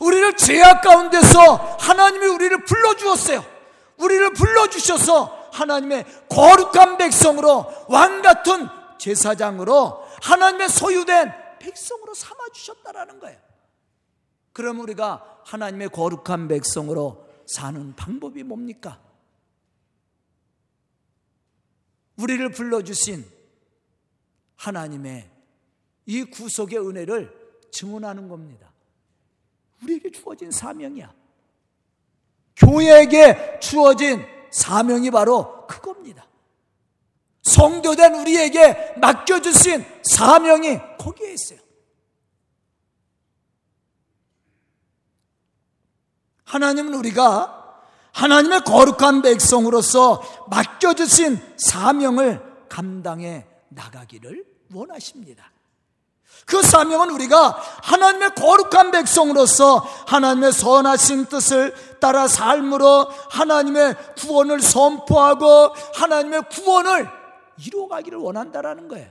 우리를 0.00 0.36
죄악 0.36 0.82
가운데서 0.82 1.76
하나님이 1.80 2.26
우리를 2.26 2.64
불러주었어요. 2.64 3.44
우리를 3.98 4.32
불러주셔서 4.32 5.48
하나님의 5.52 6.04
거룩한 6.28 6.96
백성으로 6.96 7.66
왕 7.88 8.22
같은 8.22 8.68
제사장으로 8.98 10.04
하나님의 10.22 10.68
소유된 10.68 11.32
백성으로 11.60 12.14
삼아주셨다라는 12.14 13.20
거예요. 13.20 13.38
그럼 14.52 14.80
우리가 14.80 15.40
하나님의 15.44 15.90
거룩한 15.90 16.48
백성으로 16.48 17.23
사는 17.46 17.94
방법이 17.94 18.42
뭡니까? 18.42 19.00
우리를 22.16 22.48
불러주신 22.50 23.24
하나님의 24.56 25.30
이 26.06 26.24
구속의 26.24 26.78
은혜를 26.78 27.44
증언하는 27.72 28.28
겁니다. 28.28 28.72
우리에게 29.82 30.10
주어진 30.10 30.50
사명이야. 30.50 31.12
교회에게 32.56 33.58
주어진 33.60 34.24
사명이 34.50 35.10
바로 35.10 35.66
그겁니다. 35.66 36.26
성도된 37.42 38.14
우리에게 38.14 38.94
맡겨주신 38.98 39.84
사명이 40.04 40.78
거기에 40.98 41.32
있어요. 41.32 41.63
하나님은 46.44 46.94
우리가 46.94 47.62
하나님의 48.12 48.60
거룩한 48.62 49.22
백성으로서 49.22 50.22
맡겨주신 50.48 51.40
사명을 51.56 52.40
감당해 52.68 53.46
나가기를 53.68 54.44
원하십니다. 54.72 55.50
그 56.46 56.62
사명은 56.62 57.10
우리가 57.10 57.58
하나님의 57.82 58.34
거룩한 58.34 58.90
백성으로서 58.90 59.78
하나님의 60.06 60.52
선하신 60.52 61.26
뜻을 61.26 61.74
따라 62.00 62.28
삶으로 62.28 63.08
하나님의 63.30 63.96
구원을 64.18 64.60
선포하고 64.60 65.74
하나님의 65.94 66.42
구원을 66.50 67.08
이루어가기를 67.64 68.18
원한다라는 68.18 68.88
거예요. 68.88 69.08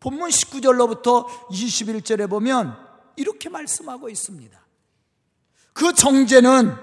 본문 0.00 0.30
19절로부터 0.30 1.26
21절에 1.50 2.28
보면 2.28 2.76
이렇게 3.16 3.48
말씀하고 3.50 4.08
있습니다. 4.08 4.58
그 5.74 5.92
정죄는 5.92 6.74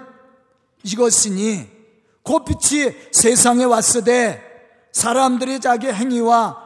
이것이니 0.84 1.70
그 2.24 2.44
빛이 2.44 2.96
세상에 3.12 3.64
왔으되 3.64 4.44
사람들이 4.92 5.60
자기 5.60 5.88
행위와 5.88 6.66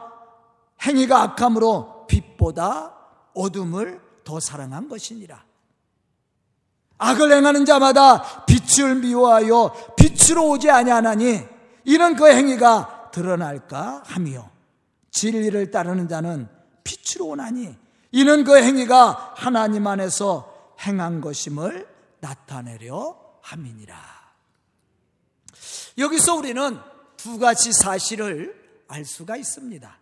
행위가 0.82 1.22
악함으로 1.22 2.06
빛보다 2.06 2.94
어둠을 3.34 4.00
더 4.24 4.38
사랑한 4.38 4.88
것이니라. 4.88 5.44
악을 6.98 7.32
행하는 7.32 7.64
자마다 7.64 8.44
빛을 8.44 8.96
미워하여 8.96 9.94
빛으로 9.96 10.50
오지 10.50 10.70
아니하나니 10.70 11.40
이는 11.84 12.16
그 12.16 12.28
행위가 12.28 13.10
드러날까 13.12 14.02
하며 14.06 14.51
진리를 15.12 15.70
따르는 15.70 16.08
자는 16.08 16.48
빛으로 16.82 17.26
오나니 17.28 17.76
이는 18.10 18.44
그 18.44 18.60
행위가 18.60 19.34
하나님 19.36 19.86
안에서 19.86 20.74
행한 20.80 21.20
것임을 21.20 21.88
나타내려 22.20 23.16
함이니라. 23.42 23.96
여기서 25.98 26.34
우리는 26.34 26.78
두 27.16 27.38
가지 27.38 27.72
사실을 27.72 28.84
알 28.88 29.04
수가 29.04 29.36
있습니다. 29.36 29.98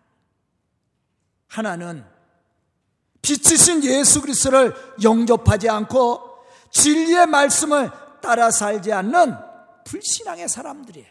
하나는 1.47 2.05
빛이신 3.21 3.83
예수 3.83 4.21
그리스도를 4.21 4.73
영접하지 5.03 5.69
않고 5.69 6.43
진리의 6.71 7.27
말씀을 7.27 7.91
따라 8.21 8.49
살지 8.49 8.91
않는 8.93 9.35
불신앙의 9.85 10.47
사람들이에요. 10.47 11.07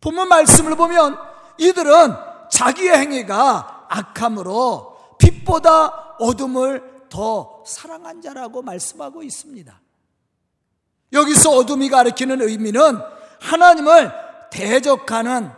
본문 0.00 0.28
말씀을 0.28 0.76
보면 0.76 1.33
이들은 1.58 2.14
자기의 2.50 2.96
행위가 2.96 3.86
악함으로 3.88 5.16
빛보다 5.18 6.16
어둠을 6.18 7.08
더 7.08 7.62
사랑한 7.66 8.20
자라고 8.20 8.62
말씀하고 8.62 9.22
있습니다. 9.22 9.80
여기서 11.12 11.50
어둠이 11.50 11.88
가리키는 11.88 12.42
의미는 12.42 12.98
하나님을 13.40 14.12
대적하는 14.50 15.50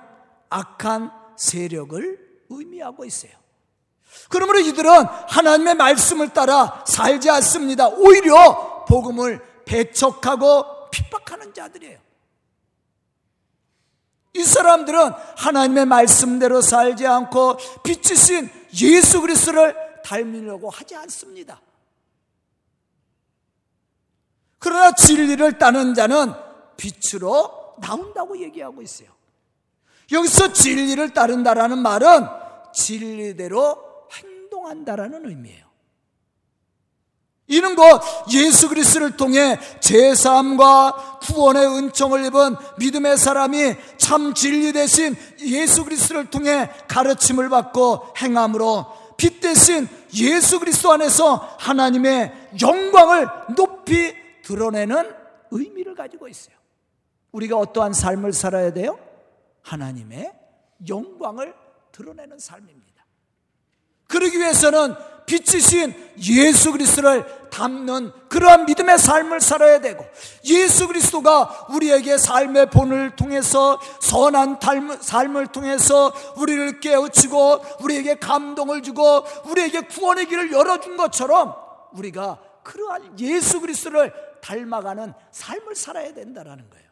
악한 0.50 1.10
세력을 1.36 2.44
의미하고 2.50 3.04
있어요. 3.04 3.32
그러므로 4.28 4.58
이들은 4.60 4.90
하나님의 5.28 5.74
말씀을 5.74 6.30
따라 6.30 6.84
살지 6.86 7.30
않습니다. 7.30 7.88
오히려 7.88 8.84
복음을 8.86 9.42
배척하고 9.64 10.90
핍박하는 10.90 11.52
자들이에요. 11.52 12.05
이 14.36 14.44
사람들은 14.44 15.12
하나님의 15.36 15.86
말씀대로 15.86 16.60
살지 16.60 17.06
않고 17.06 17.56
빛이신 17.82 18.50
예수 18.82 19.20
그리스도를 19.20 19.74
닮으려고 20.04 20.70
하지 20.70 20.94
않습니다. 20.96 21.60
그러나 24.58 24.92
진리를 24.92 25.58
따는 25.58 25.94
자는 25.94 26.32
빛으로 26.76 27.76
나온다고 27.80 28.38
얘기하고 28.38 28.82
있어요. 28.82 29.08
여기서 30.12 30.52
진리를 30.52 31.12
따른다라는 31.14 31.78
말은 31.78 32.26
진리대로 32.74 33.76
행동한다라는 34.12 35.26
의미예요. 35.28 35.65
이는 37.48 37.76
곧 37.76 38.00
예수 38.32 38.68
그리스도를 38.68 39.16
통해 39.16 39.58
제사함과 39.80 41.18
구원의 41.22 41.66
은총을 41.66 42.24
입은 42.26 42.56
믿음의 42.78 43.18
사람이 43.18 43.74
참 43.98 44.34
진리 44.34 44.72
대신 44.72 45.14
예수 45.40 45.84
그리스도를 45.84 46.26
통해 46.30 46.68
가르침을 46.88 47.48
받고 47.48 48.14
행함으로 48.18 48.86
빛 49.16 49.40
대신 49.40 49.88
예수 50.14 50.58
그리스도 50.58 50.92
안에서 50.92 51.36
하나님의 51.58 52.50
영광을 52.60 53.28
높이 53.56 54.14
드러내는 54.42 55.14
의미를 55.50 55.94
가지고 55.94 56.28
있어요. 56.28 56.56
우리가 57.32 57.56
어떠한 57.56 57.92
삶을 57.92 58.32
살아야 58.32 58.72
돼요? 58.72 58.98
하나님의 59.62 60.32
영광을 60.88 61.54
드러내는 61.92 62.38
삶입니다. 62.38 62.95
그러기 64.06 64.38
위해서는 64.38 64.94
빛이신 65.26 65.94
예수 66.18 66.72
그리스도를 66.72 67.50
담는 67.50 68.12
그러한 68.28 68.66
믿음의 68.66 68.98
삶을 68.98 69.40
살아야 69.40 69.80
되고 69.80 70.04
예수 70.44 70.86
그리스도가 70.86 71.66
우리에게 71.70 72.16
삶의 72.16 72.70
본을 72.70 73.16
통해서 73.16 73.80
선한 74.00 74.60
삶을 75.00 75.48
통해서 75.48 76.12
우리를 76.36 76.80
깨우치고 76.80 77.64
우리에게 77.80 78.16
감동을 78.16 78.82
주고 78.82 79.24
우리에게 79.46 79.82
구원의 79.82 80.26
길을 80.26 80.52
열어준 80.52 80.96
것처럼 80.96 81.54
우리가 81.92 82.38
그러한 82.62 83.18
예수 83.18 83.60
그리스도를 83.60 84.12
닮아가는 84.42 85.12
삶을 85.32 85.74
살아야 85.74 86.12
된다라는 86.14 86.70
거예요. 86.70 86.86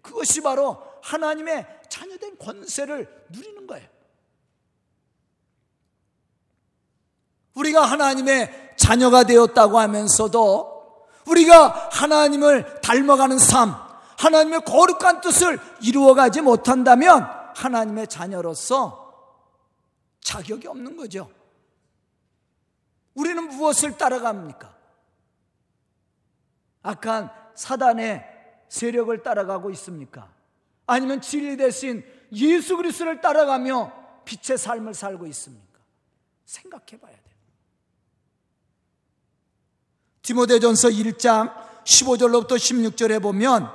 그것이 0.00 0.40
바로 0.40 0.82
하나님의 1.02 1.66
자녀된 1.88 2.38
권세를 2.38 3.26
누리는 3.30 3.66
거예요. 3.66 3.86
우리가 7.62 7.82
하나님의 7.82 8.74
자녀가 8.76 9.24
되었다고 9.24 9.78
하면서도 9.78 11.06
우리가 11.26 11.90
하나님을 11.92 12.80
닮아가는 12.80 13.38
삶, 13.38 13.74
하나님의 14.18 14.64
거룩한 14.64 15.20
뜻을 15.20 15.58
이루어가지 15.80 16.40
못한다면 16.40 17.28
하나님의 17.54 18.08
자녀로서 18.08 19.00
자격이 20.20 20.66
없는 20.66 20.96
거죠. 20.96 21.30
우리는 23.14 23.48
무엇을 23.48 23.96
따라갑니까? 23.96 24.74
악한 26.82 27.30
사단의 27.54 28.24
세력을 28.68 29.22
따라가고 29.22 29.70
있습니까? 29.70 30.32
아니면 30.86 31.20
진리 31.20 31.56
대신 31.56 32.04
예수 32.32 32.76
그리스도를 32.76 33.20
따라가며 33.20 33.92
빛의 34.24 34.58
삶을 34.58 34.94
살고 34.94 35.26
있습니까? 35.26 35.78
생각해 36.44 36.98
봐야 37.00 37.12
돼요. 37.12 37.31
디모데전서 40.22 40.88
1장 40.88 41.52
15절로부터 41.84 42.52
16절에 42.52 43.20
보면 43.20 43.70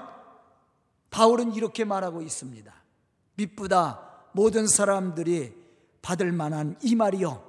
바울은 1.09 1.53
이렇게 1.53 1.83
말하고 1.83 2.21
있습니다. 2.21 2.73
믿보다 3.35 4.07
모든 4.31 4.67
사람들이 4.67 5.53
받을 6.01 6.31
만한 6.31 6.77
이 6.81 6.95
말이요. 6.95 7.43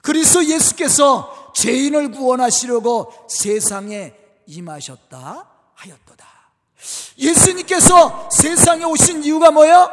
그리스도 0.00 0.44
예수께서 0.44 1.52
죄인을 1.54 2.10
구원하시려고 2.10 3.12
세상에 3.28 4.14
임하셨다 4.46 5.50
하였도다. 5.74 6.26
예수님께서 7.18 8.28
세상에 8.30 8.84
오신 8.84 9.24
이유가 9.24 9.50
뭐야? 9.50 9.90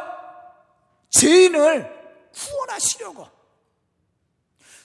죄인을 1.10 1.90
구원하시려고. 2.34 3.26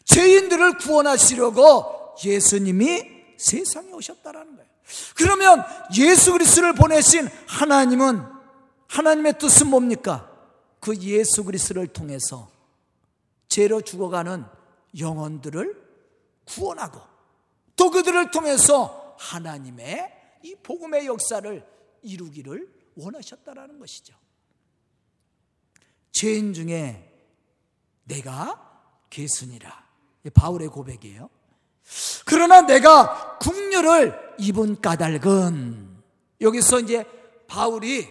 죄인들을 0.06 0.78
구원하시려고 0.78 2.16
예수님이 2.24 3.17
세상에 3.38 3.92
오셨다라는 3.92 4.56
거예요. 4.56 4.70
그러면 5.16 5.64
예수 5.98 6.32
그리스도를 6.34 6.74
보내신 6.74 7.28
하나님은 7.48 8.24
하나님의 8.88 9.38
뜻은 9.38 9.68
뭡니까? 9.68 10.32
그 10.80 10.96
예수 10.98 11.44
그리스도를 11.44 11.88
통해서 11.88 12.50
죄로 13.50 13.82
죽어가는 13.82 14.46
영혼들을 14.98 15.88
구원하고 16.46 17.02
또 17.76 17.92
그들을 17.92 18.32
통해서 18.32 19.16
하나님의 19.20 20.14
이 20.44 20.56
복음의 20.64 21.06
역사를 21.06 21.68
이루기를 22.02 22.74
원하셨다라는 22.96 23.80
것이죠. 23.80 24.16
죄인 26.12 26.54
중에 26.54 27.14
내가 28.06 28.64
개순이라. 29.10 29.88
바울의 30.34 30.70
고백이에요. 30.70 31.30
그러나 32.26 32.62
내가 32.62 33.38
국류를 33.40 34.36
입은 34.38 34.82
까닭은 34.82 35.88
여기서 36.42 36.80
이제 36.82 37.06
바울이 37.48 38.08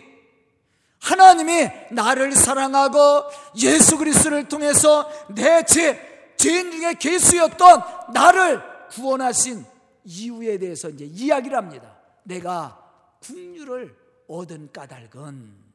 하나님이 0.98 1.70
나를 1.92 2.32
사랑하고 2.32 3.24
예수 3.58 3.98
그리스도를 3.98 4.48
통해서 4.48 5.08
내 5.28 5.64
죄, 5.64 6.34
죄인 6.36 6.72
중에 6.72 6.94
개수였던 6.94 7.82
나를 8.12 8.62
구원하신 8.90 9.64
이유에 10.04 10.58
대해서 10.58 10.88
이제 10.88 11.04
이야기를 11.04 11.56
합니다. 11.56 11.96
내가 12.24 12.82
국류를 13.20 13.94
얻은 14.28 14.70
까닭은 14.72 15.66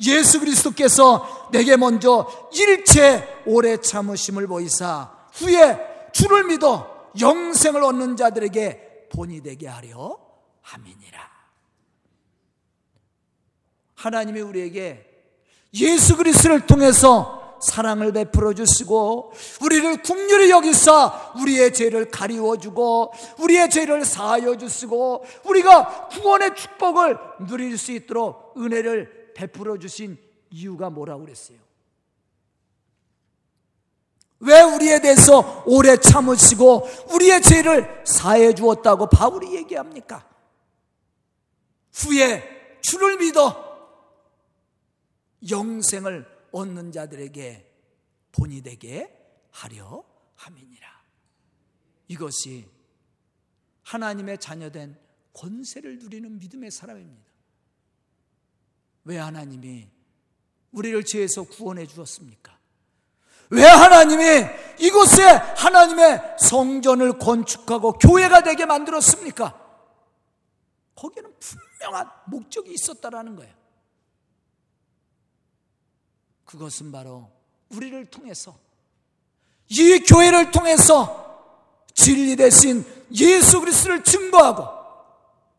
예수 0.00 0.40
그리스도께서 0.40 1.48
내게 1.52 1.76
먼저 1.76 2.26
일체 2.54 3.42
오래 3.46 3.78
참으심을 3.78 4.46
보이사 4.46 5.10
후에 5.32 5.95
주를 6.16 6.44
믿어 6.44 7.12
영생을 7.20 7.82
얻는 7.84 8.16
자들에게 8.16 9.08
본이 9.12 9.42
되게 9.42 9.68
하려 9.68 10.18
함이니라. 10.62 11.36
하나님이 13.96 14.40
우리에게 14.40 15.04
예수 15.74 16.16
그리스도를 16.16 16.66
통해서 16.66 17.58
사랑을 17.60 18.12
베풀어 18.12 18.54
주시고 18.54 19.32
우리를 19.60 20.02
국률이 20.02 20.50
여기서 20.50 21.34
우리의 21.38 21.74
죄를 21.74 22.10
가리워 22.10 22.56
주고 22.56 23.12
우리의 23.38 23.68
죄를 23.68 24.06
사하여 24.06 24.56
주시고 24.56 25.24
우리가 25.44 26.08
구원의 26.08 26.54
축복을 26.56 27.18
누릴 27.46 27.76
수 27.76 27.92
있도록 27.92 28.54
은혜를 28.56 29.32
베풀어 29.34 29.78
주신 29.78 30.16
이유가 30.48 30.88
뭐라고 30.88 31.24
그랬어요? 31.24 31.66
왜 34.40 34.60
우리에 34.76 35.00
대해서 35.00 35.64
오래 35.66 35.96
참으시고 35.96 36.88
우리의 37.14 37.42
죄를 37.42 38.02
사해 38.06 38.54
주었다고 38.54 39.08
바울이 39.08 39.54
얘기합니까? 39.56 40.28
후에 41.92 42.78
주를 42.82 43.18
믿어 43.18 43.64
영생을 45.48 46.26
얻는 46.52 46.92
자들에게 46.92 47.72
본이 48.32 48.62
되게 48.62 49.12
하려 49.50 50.04
함이니라. 50.34 50.86
이것이 52.08 52.68
하나님의 53.82 54.38
자녀된 54.38 54.98
권세를 55.32 55.98
누리는 55.98 56.38
믿음의 56.38 56.70
사람입니다. 56.70 57.30
왜 59.04 59.18
하나님이 59.18 59.88
우리를 60.72 61.04
죄에서 61.04 61.44
구원해 61.44 61.86
주었습니까? 61.86 62.55
왜 63.50 63.64
하나님이 63.64 64.46
이곳에 64.78 65.22
하나님의 65.24 66.36
성전을 66.38 67.18
건축하고 67.18 67.92
교회가 67.94 68.42
되게 68.42 68.66
만들었습니까? 68.66 69.58
거기에는 70.94 71.34
분명한 71.38 72.10
목적이 72.26 72.72
있었다라는 72.72 73.36
거예요. 73.36 73.54
그것은 76.44 76.92
바로 76.92 77.30
우리를 77.70 78.06
통해서 78.06 78.56
이 79.68 79.98
교회를 79.98 80.50
통해서 80.50 81.24
진리 81.94 82.36
대신 82.36 82.84
예수 83.12 83.60
그리스도를 83.60 84.04
증거하고 84.04 84.68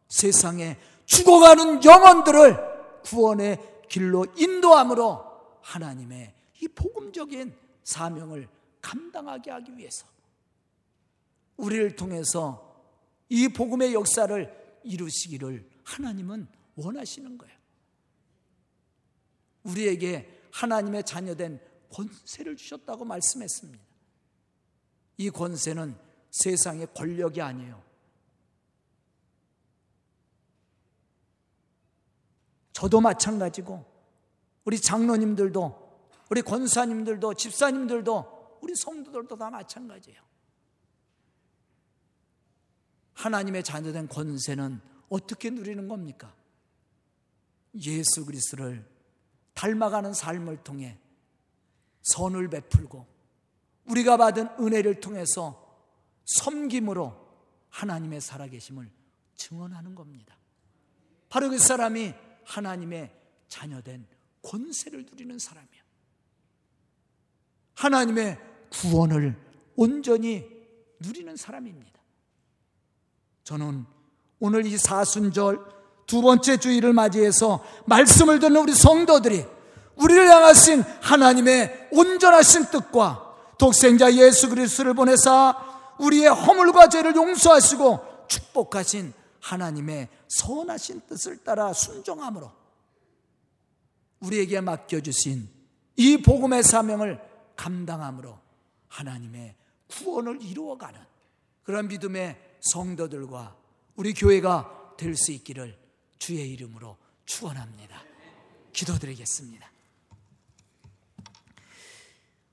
세상에 0.07 0.77
죽어가는 1.05 1.83
영혼들을 1.83 3.01
구원의 3.03 3.83
길로 3.89 4.25
인도함으로 4.37 5.25
하나님의 5.61 6.33
이 6.61 6.67
복음적인 6.69 7.53
사명을 7.87 8.49
감당하게 8.81 9.49
하기 9.51 9.77
위해서 9.77 10.05
우리를 11.55 11.95
통해서 11.95 12.63
이 13.29 13.47
복음의 13.47 13.93
역사를 13.93 14.79
이루시기를 14.83 15.69
하나님은 15.83 16.47
원하시는 16.75 17.37
거예요. 17.37 17.57
우리에게 19.63 20.41
하나님의 20.51 21.05
자녀된 21.05 21.61
권세를 21.89 22.57
주셨다고 22.57 23.05
말씀했습니다. 23.05 23.83
이 25.17 25.29
권세는 25.29 25.97
세상의 26.31 26.87
권력이 26.93 27.41
아니에요. 27.41 27.81
저도 32.73 32.99
마찬가지고 32.99 33.85
우리 34.65 34.79
장로님들도 34.79 35.86
우리 36.29 36.41
권사님들도 36.41 37.33
집사님들도 37.35 38.59
우리 38.61 38.73
성도들도 38.75 39.37
다 39.37 39.49
마찬가지예요. 39.49 40.21
하나님의 43.13 43.63
자녀된 43.63 44.07
권세는 44.07 44.79
어떻게 45.09 45.49
누리는 45.49 45.87
겁니까? 45.87 46.35
예수 47.83 48.25
그리스도를 48.25 48.85
닮아가는 49.53 50.13
삶을 50.13 50.63
통해 50.63 50.99
선을 52.03 52.49
베풀고 52.49 53.05
우리가 53.85 54.17
받은 54.17 54.49
은혜를 54.59 54.99
통해서 54.99 55.63
섬김으로 56.25 57.27
하나님의 57.69 58.21
살아계심을 58.21 58.91
증언하는 59.35 59.95
겁니다. 59.95 60.37
바로 61.29 61.49
그 61.49 61.57
사람이 61.57 62.13
하나님의 62.43 63.13
자녀된 63.47 64.07
권세를 64.41 65.05
누리는 65.09 65.39
사람이야. 65.39 65.86
하나님의 67.77 68.37
구원을 68.71 69.35
온전히 69.75 70.45
누리는 70.99 71.35
사람입니다. 71.35 71.99
저는 73.43 73.85
오늘 74.39 74.65
이 74.65 74.77
사순절 74.77 75.59
두 76.07 76.21
번째 76.21 76.57
주일을 76.57 76.93
맞이해서 76.93 77.63
말씀을 77.85 78.39
듣는 78.39 78.61
우리 78.61 78.73
성도들이 78.73 79.45
우리를 79.95 80.29
향하신 80.29 80.81
하나님의 81.01 81.89
온전하신 81.91 82.65
뜻과 82.65 83.35
독생자 83.57 84.11
예수 84.13 84.49
그리스도를 84.49 84.93
보내사 84.93 85.95
우리의 85.99 86.29
허물과 86.29 86.89
죄를 86.89 87.15
용서하시고 87.15 88.27
축복하신 88.27 89.13
하나님의 89.39 90.09
선하신 90.27 91.01
뜻을 91.07 91.37
따라 91.43 91.73
순종함으로 91.73 92.51
우리에게 94.19 94.61
맡겨주신 94.61 95.47
이 95.95 96.17
복음의 96.21 96.63
사명을 96.63 97.19
감당함으로 97.57 98.39
하나님의 98.87 99.55
구원을 99.89 100.41
이루어가는 100.41 100.99
그런 101.63 101.87
믿음의 101.87 102.37
성도들과 102.61 103.55
우리 103.95 104.13
교회가 104.13 104.95
될 104.97 105.15
수 105.15 105.31
있기를 105.31 105.77
주의 106.17 106.49
이름으로 106.51 106.97
축원합니다. 107.25 108.01
기도드리겠습니다. 108.73 109.69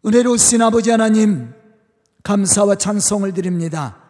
은혜로우신 0.04 0.60
아버지 0.60 0.90
하나님 0.90 1.54
감사와 2.22 2.76
찬송을 2.76 3.32
드립니다. 3.32 4.02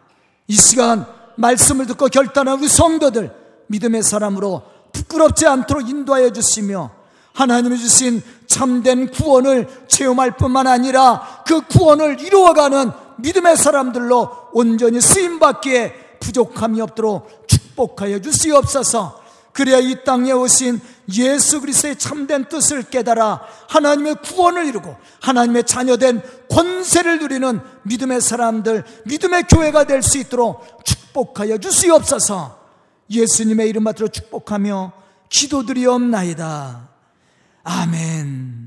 이 0.47 0.55
시간 0.55 1.05
말씀을 1.37 1.85
듣고 1.87 2.07
결단한 2.07 2.59
우리 2.59 2.67
성도들 2.67 3.33
믿음의 3.67 4.03
사람으로 4.03 4.63
부끄럽지 4.93 5.45
않도록 5.47 5.89
인도하여 5.89 6.31
주시며 6.31 6.91
하나님이 7.33 7.77
주신 7.77 8.21
참된 8.47 9.09
구원을 9.09 9.67
체험할 9.87 10.37
뿐만 10.37 10.67
아니라 10.67 11.43
그 11.45 11.61
구원을 11.61 12.19
이루어가는 12.21 12.91
믿음의 13.17 13.57
사람들로 13.57 14.29
온전히 14.53 15.01
쓰임받기에 15.01 16.17
부족함이 16.19 16.81
없도록 16.81 17.47
축복하여 17.47 18.19
주시옵소서 18.19 19.25
그래야 19.55 19.79
이 19.79 20.03
땅에 20.03 20.33
오신 20.33 20.81
예수 21.13 21.61
그리스도의 21.61 21.95
참된 21.97 22.45
뜻을 22.49 22.83
깨달아 22.83 23.41
하나님의 23.69 24.15
구원을 24.23 24.65
이루고 24.65 24.95
하나님의 25.21 25.63
자녀된 25.63 26.21
권세를 26.49 27.19
누리는 27.19 27.61
믿음의 27.83 28.19
사람들, 28.19 28.83
믿음의 29.05 29.43
교회가 29.43 29.85
될 29.85 30.01
수 30.01 30.17
있도록 30.17 30.83
축복하여 30.83 31.57
주시옵소서. 31.57 32.59
예수님의 33.09 33.69
이름 33.69 33.85
받들어 33.85 34.09
축복하며 34.09 34.91
기도드리옵나이다. 35.29 36.94
아멘. 37.65 38.64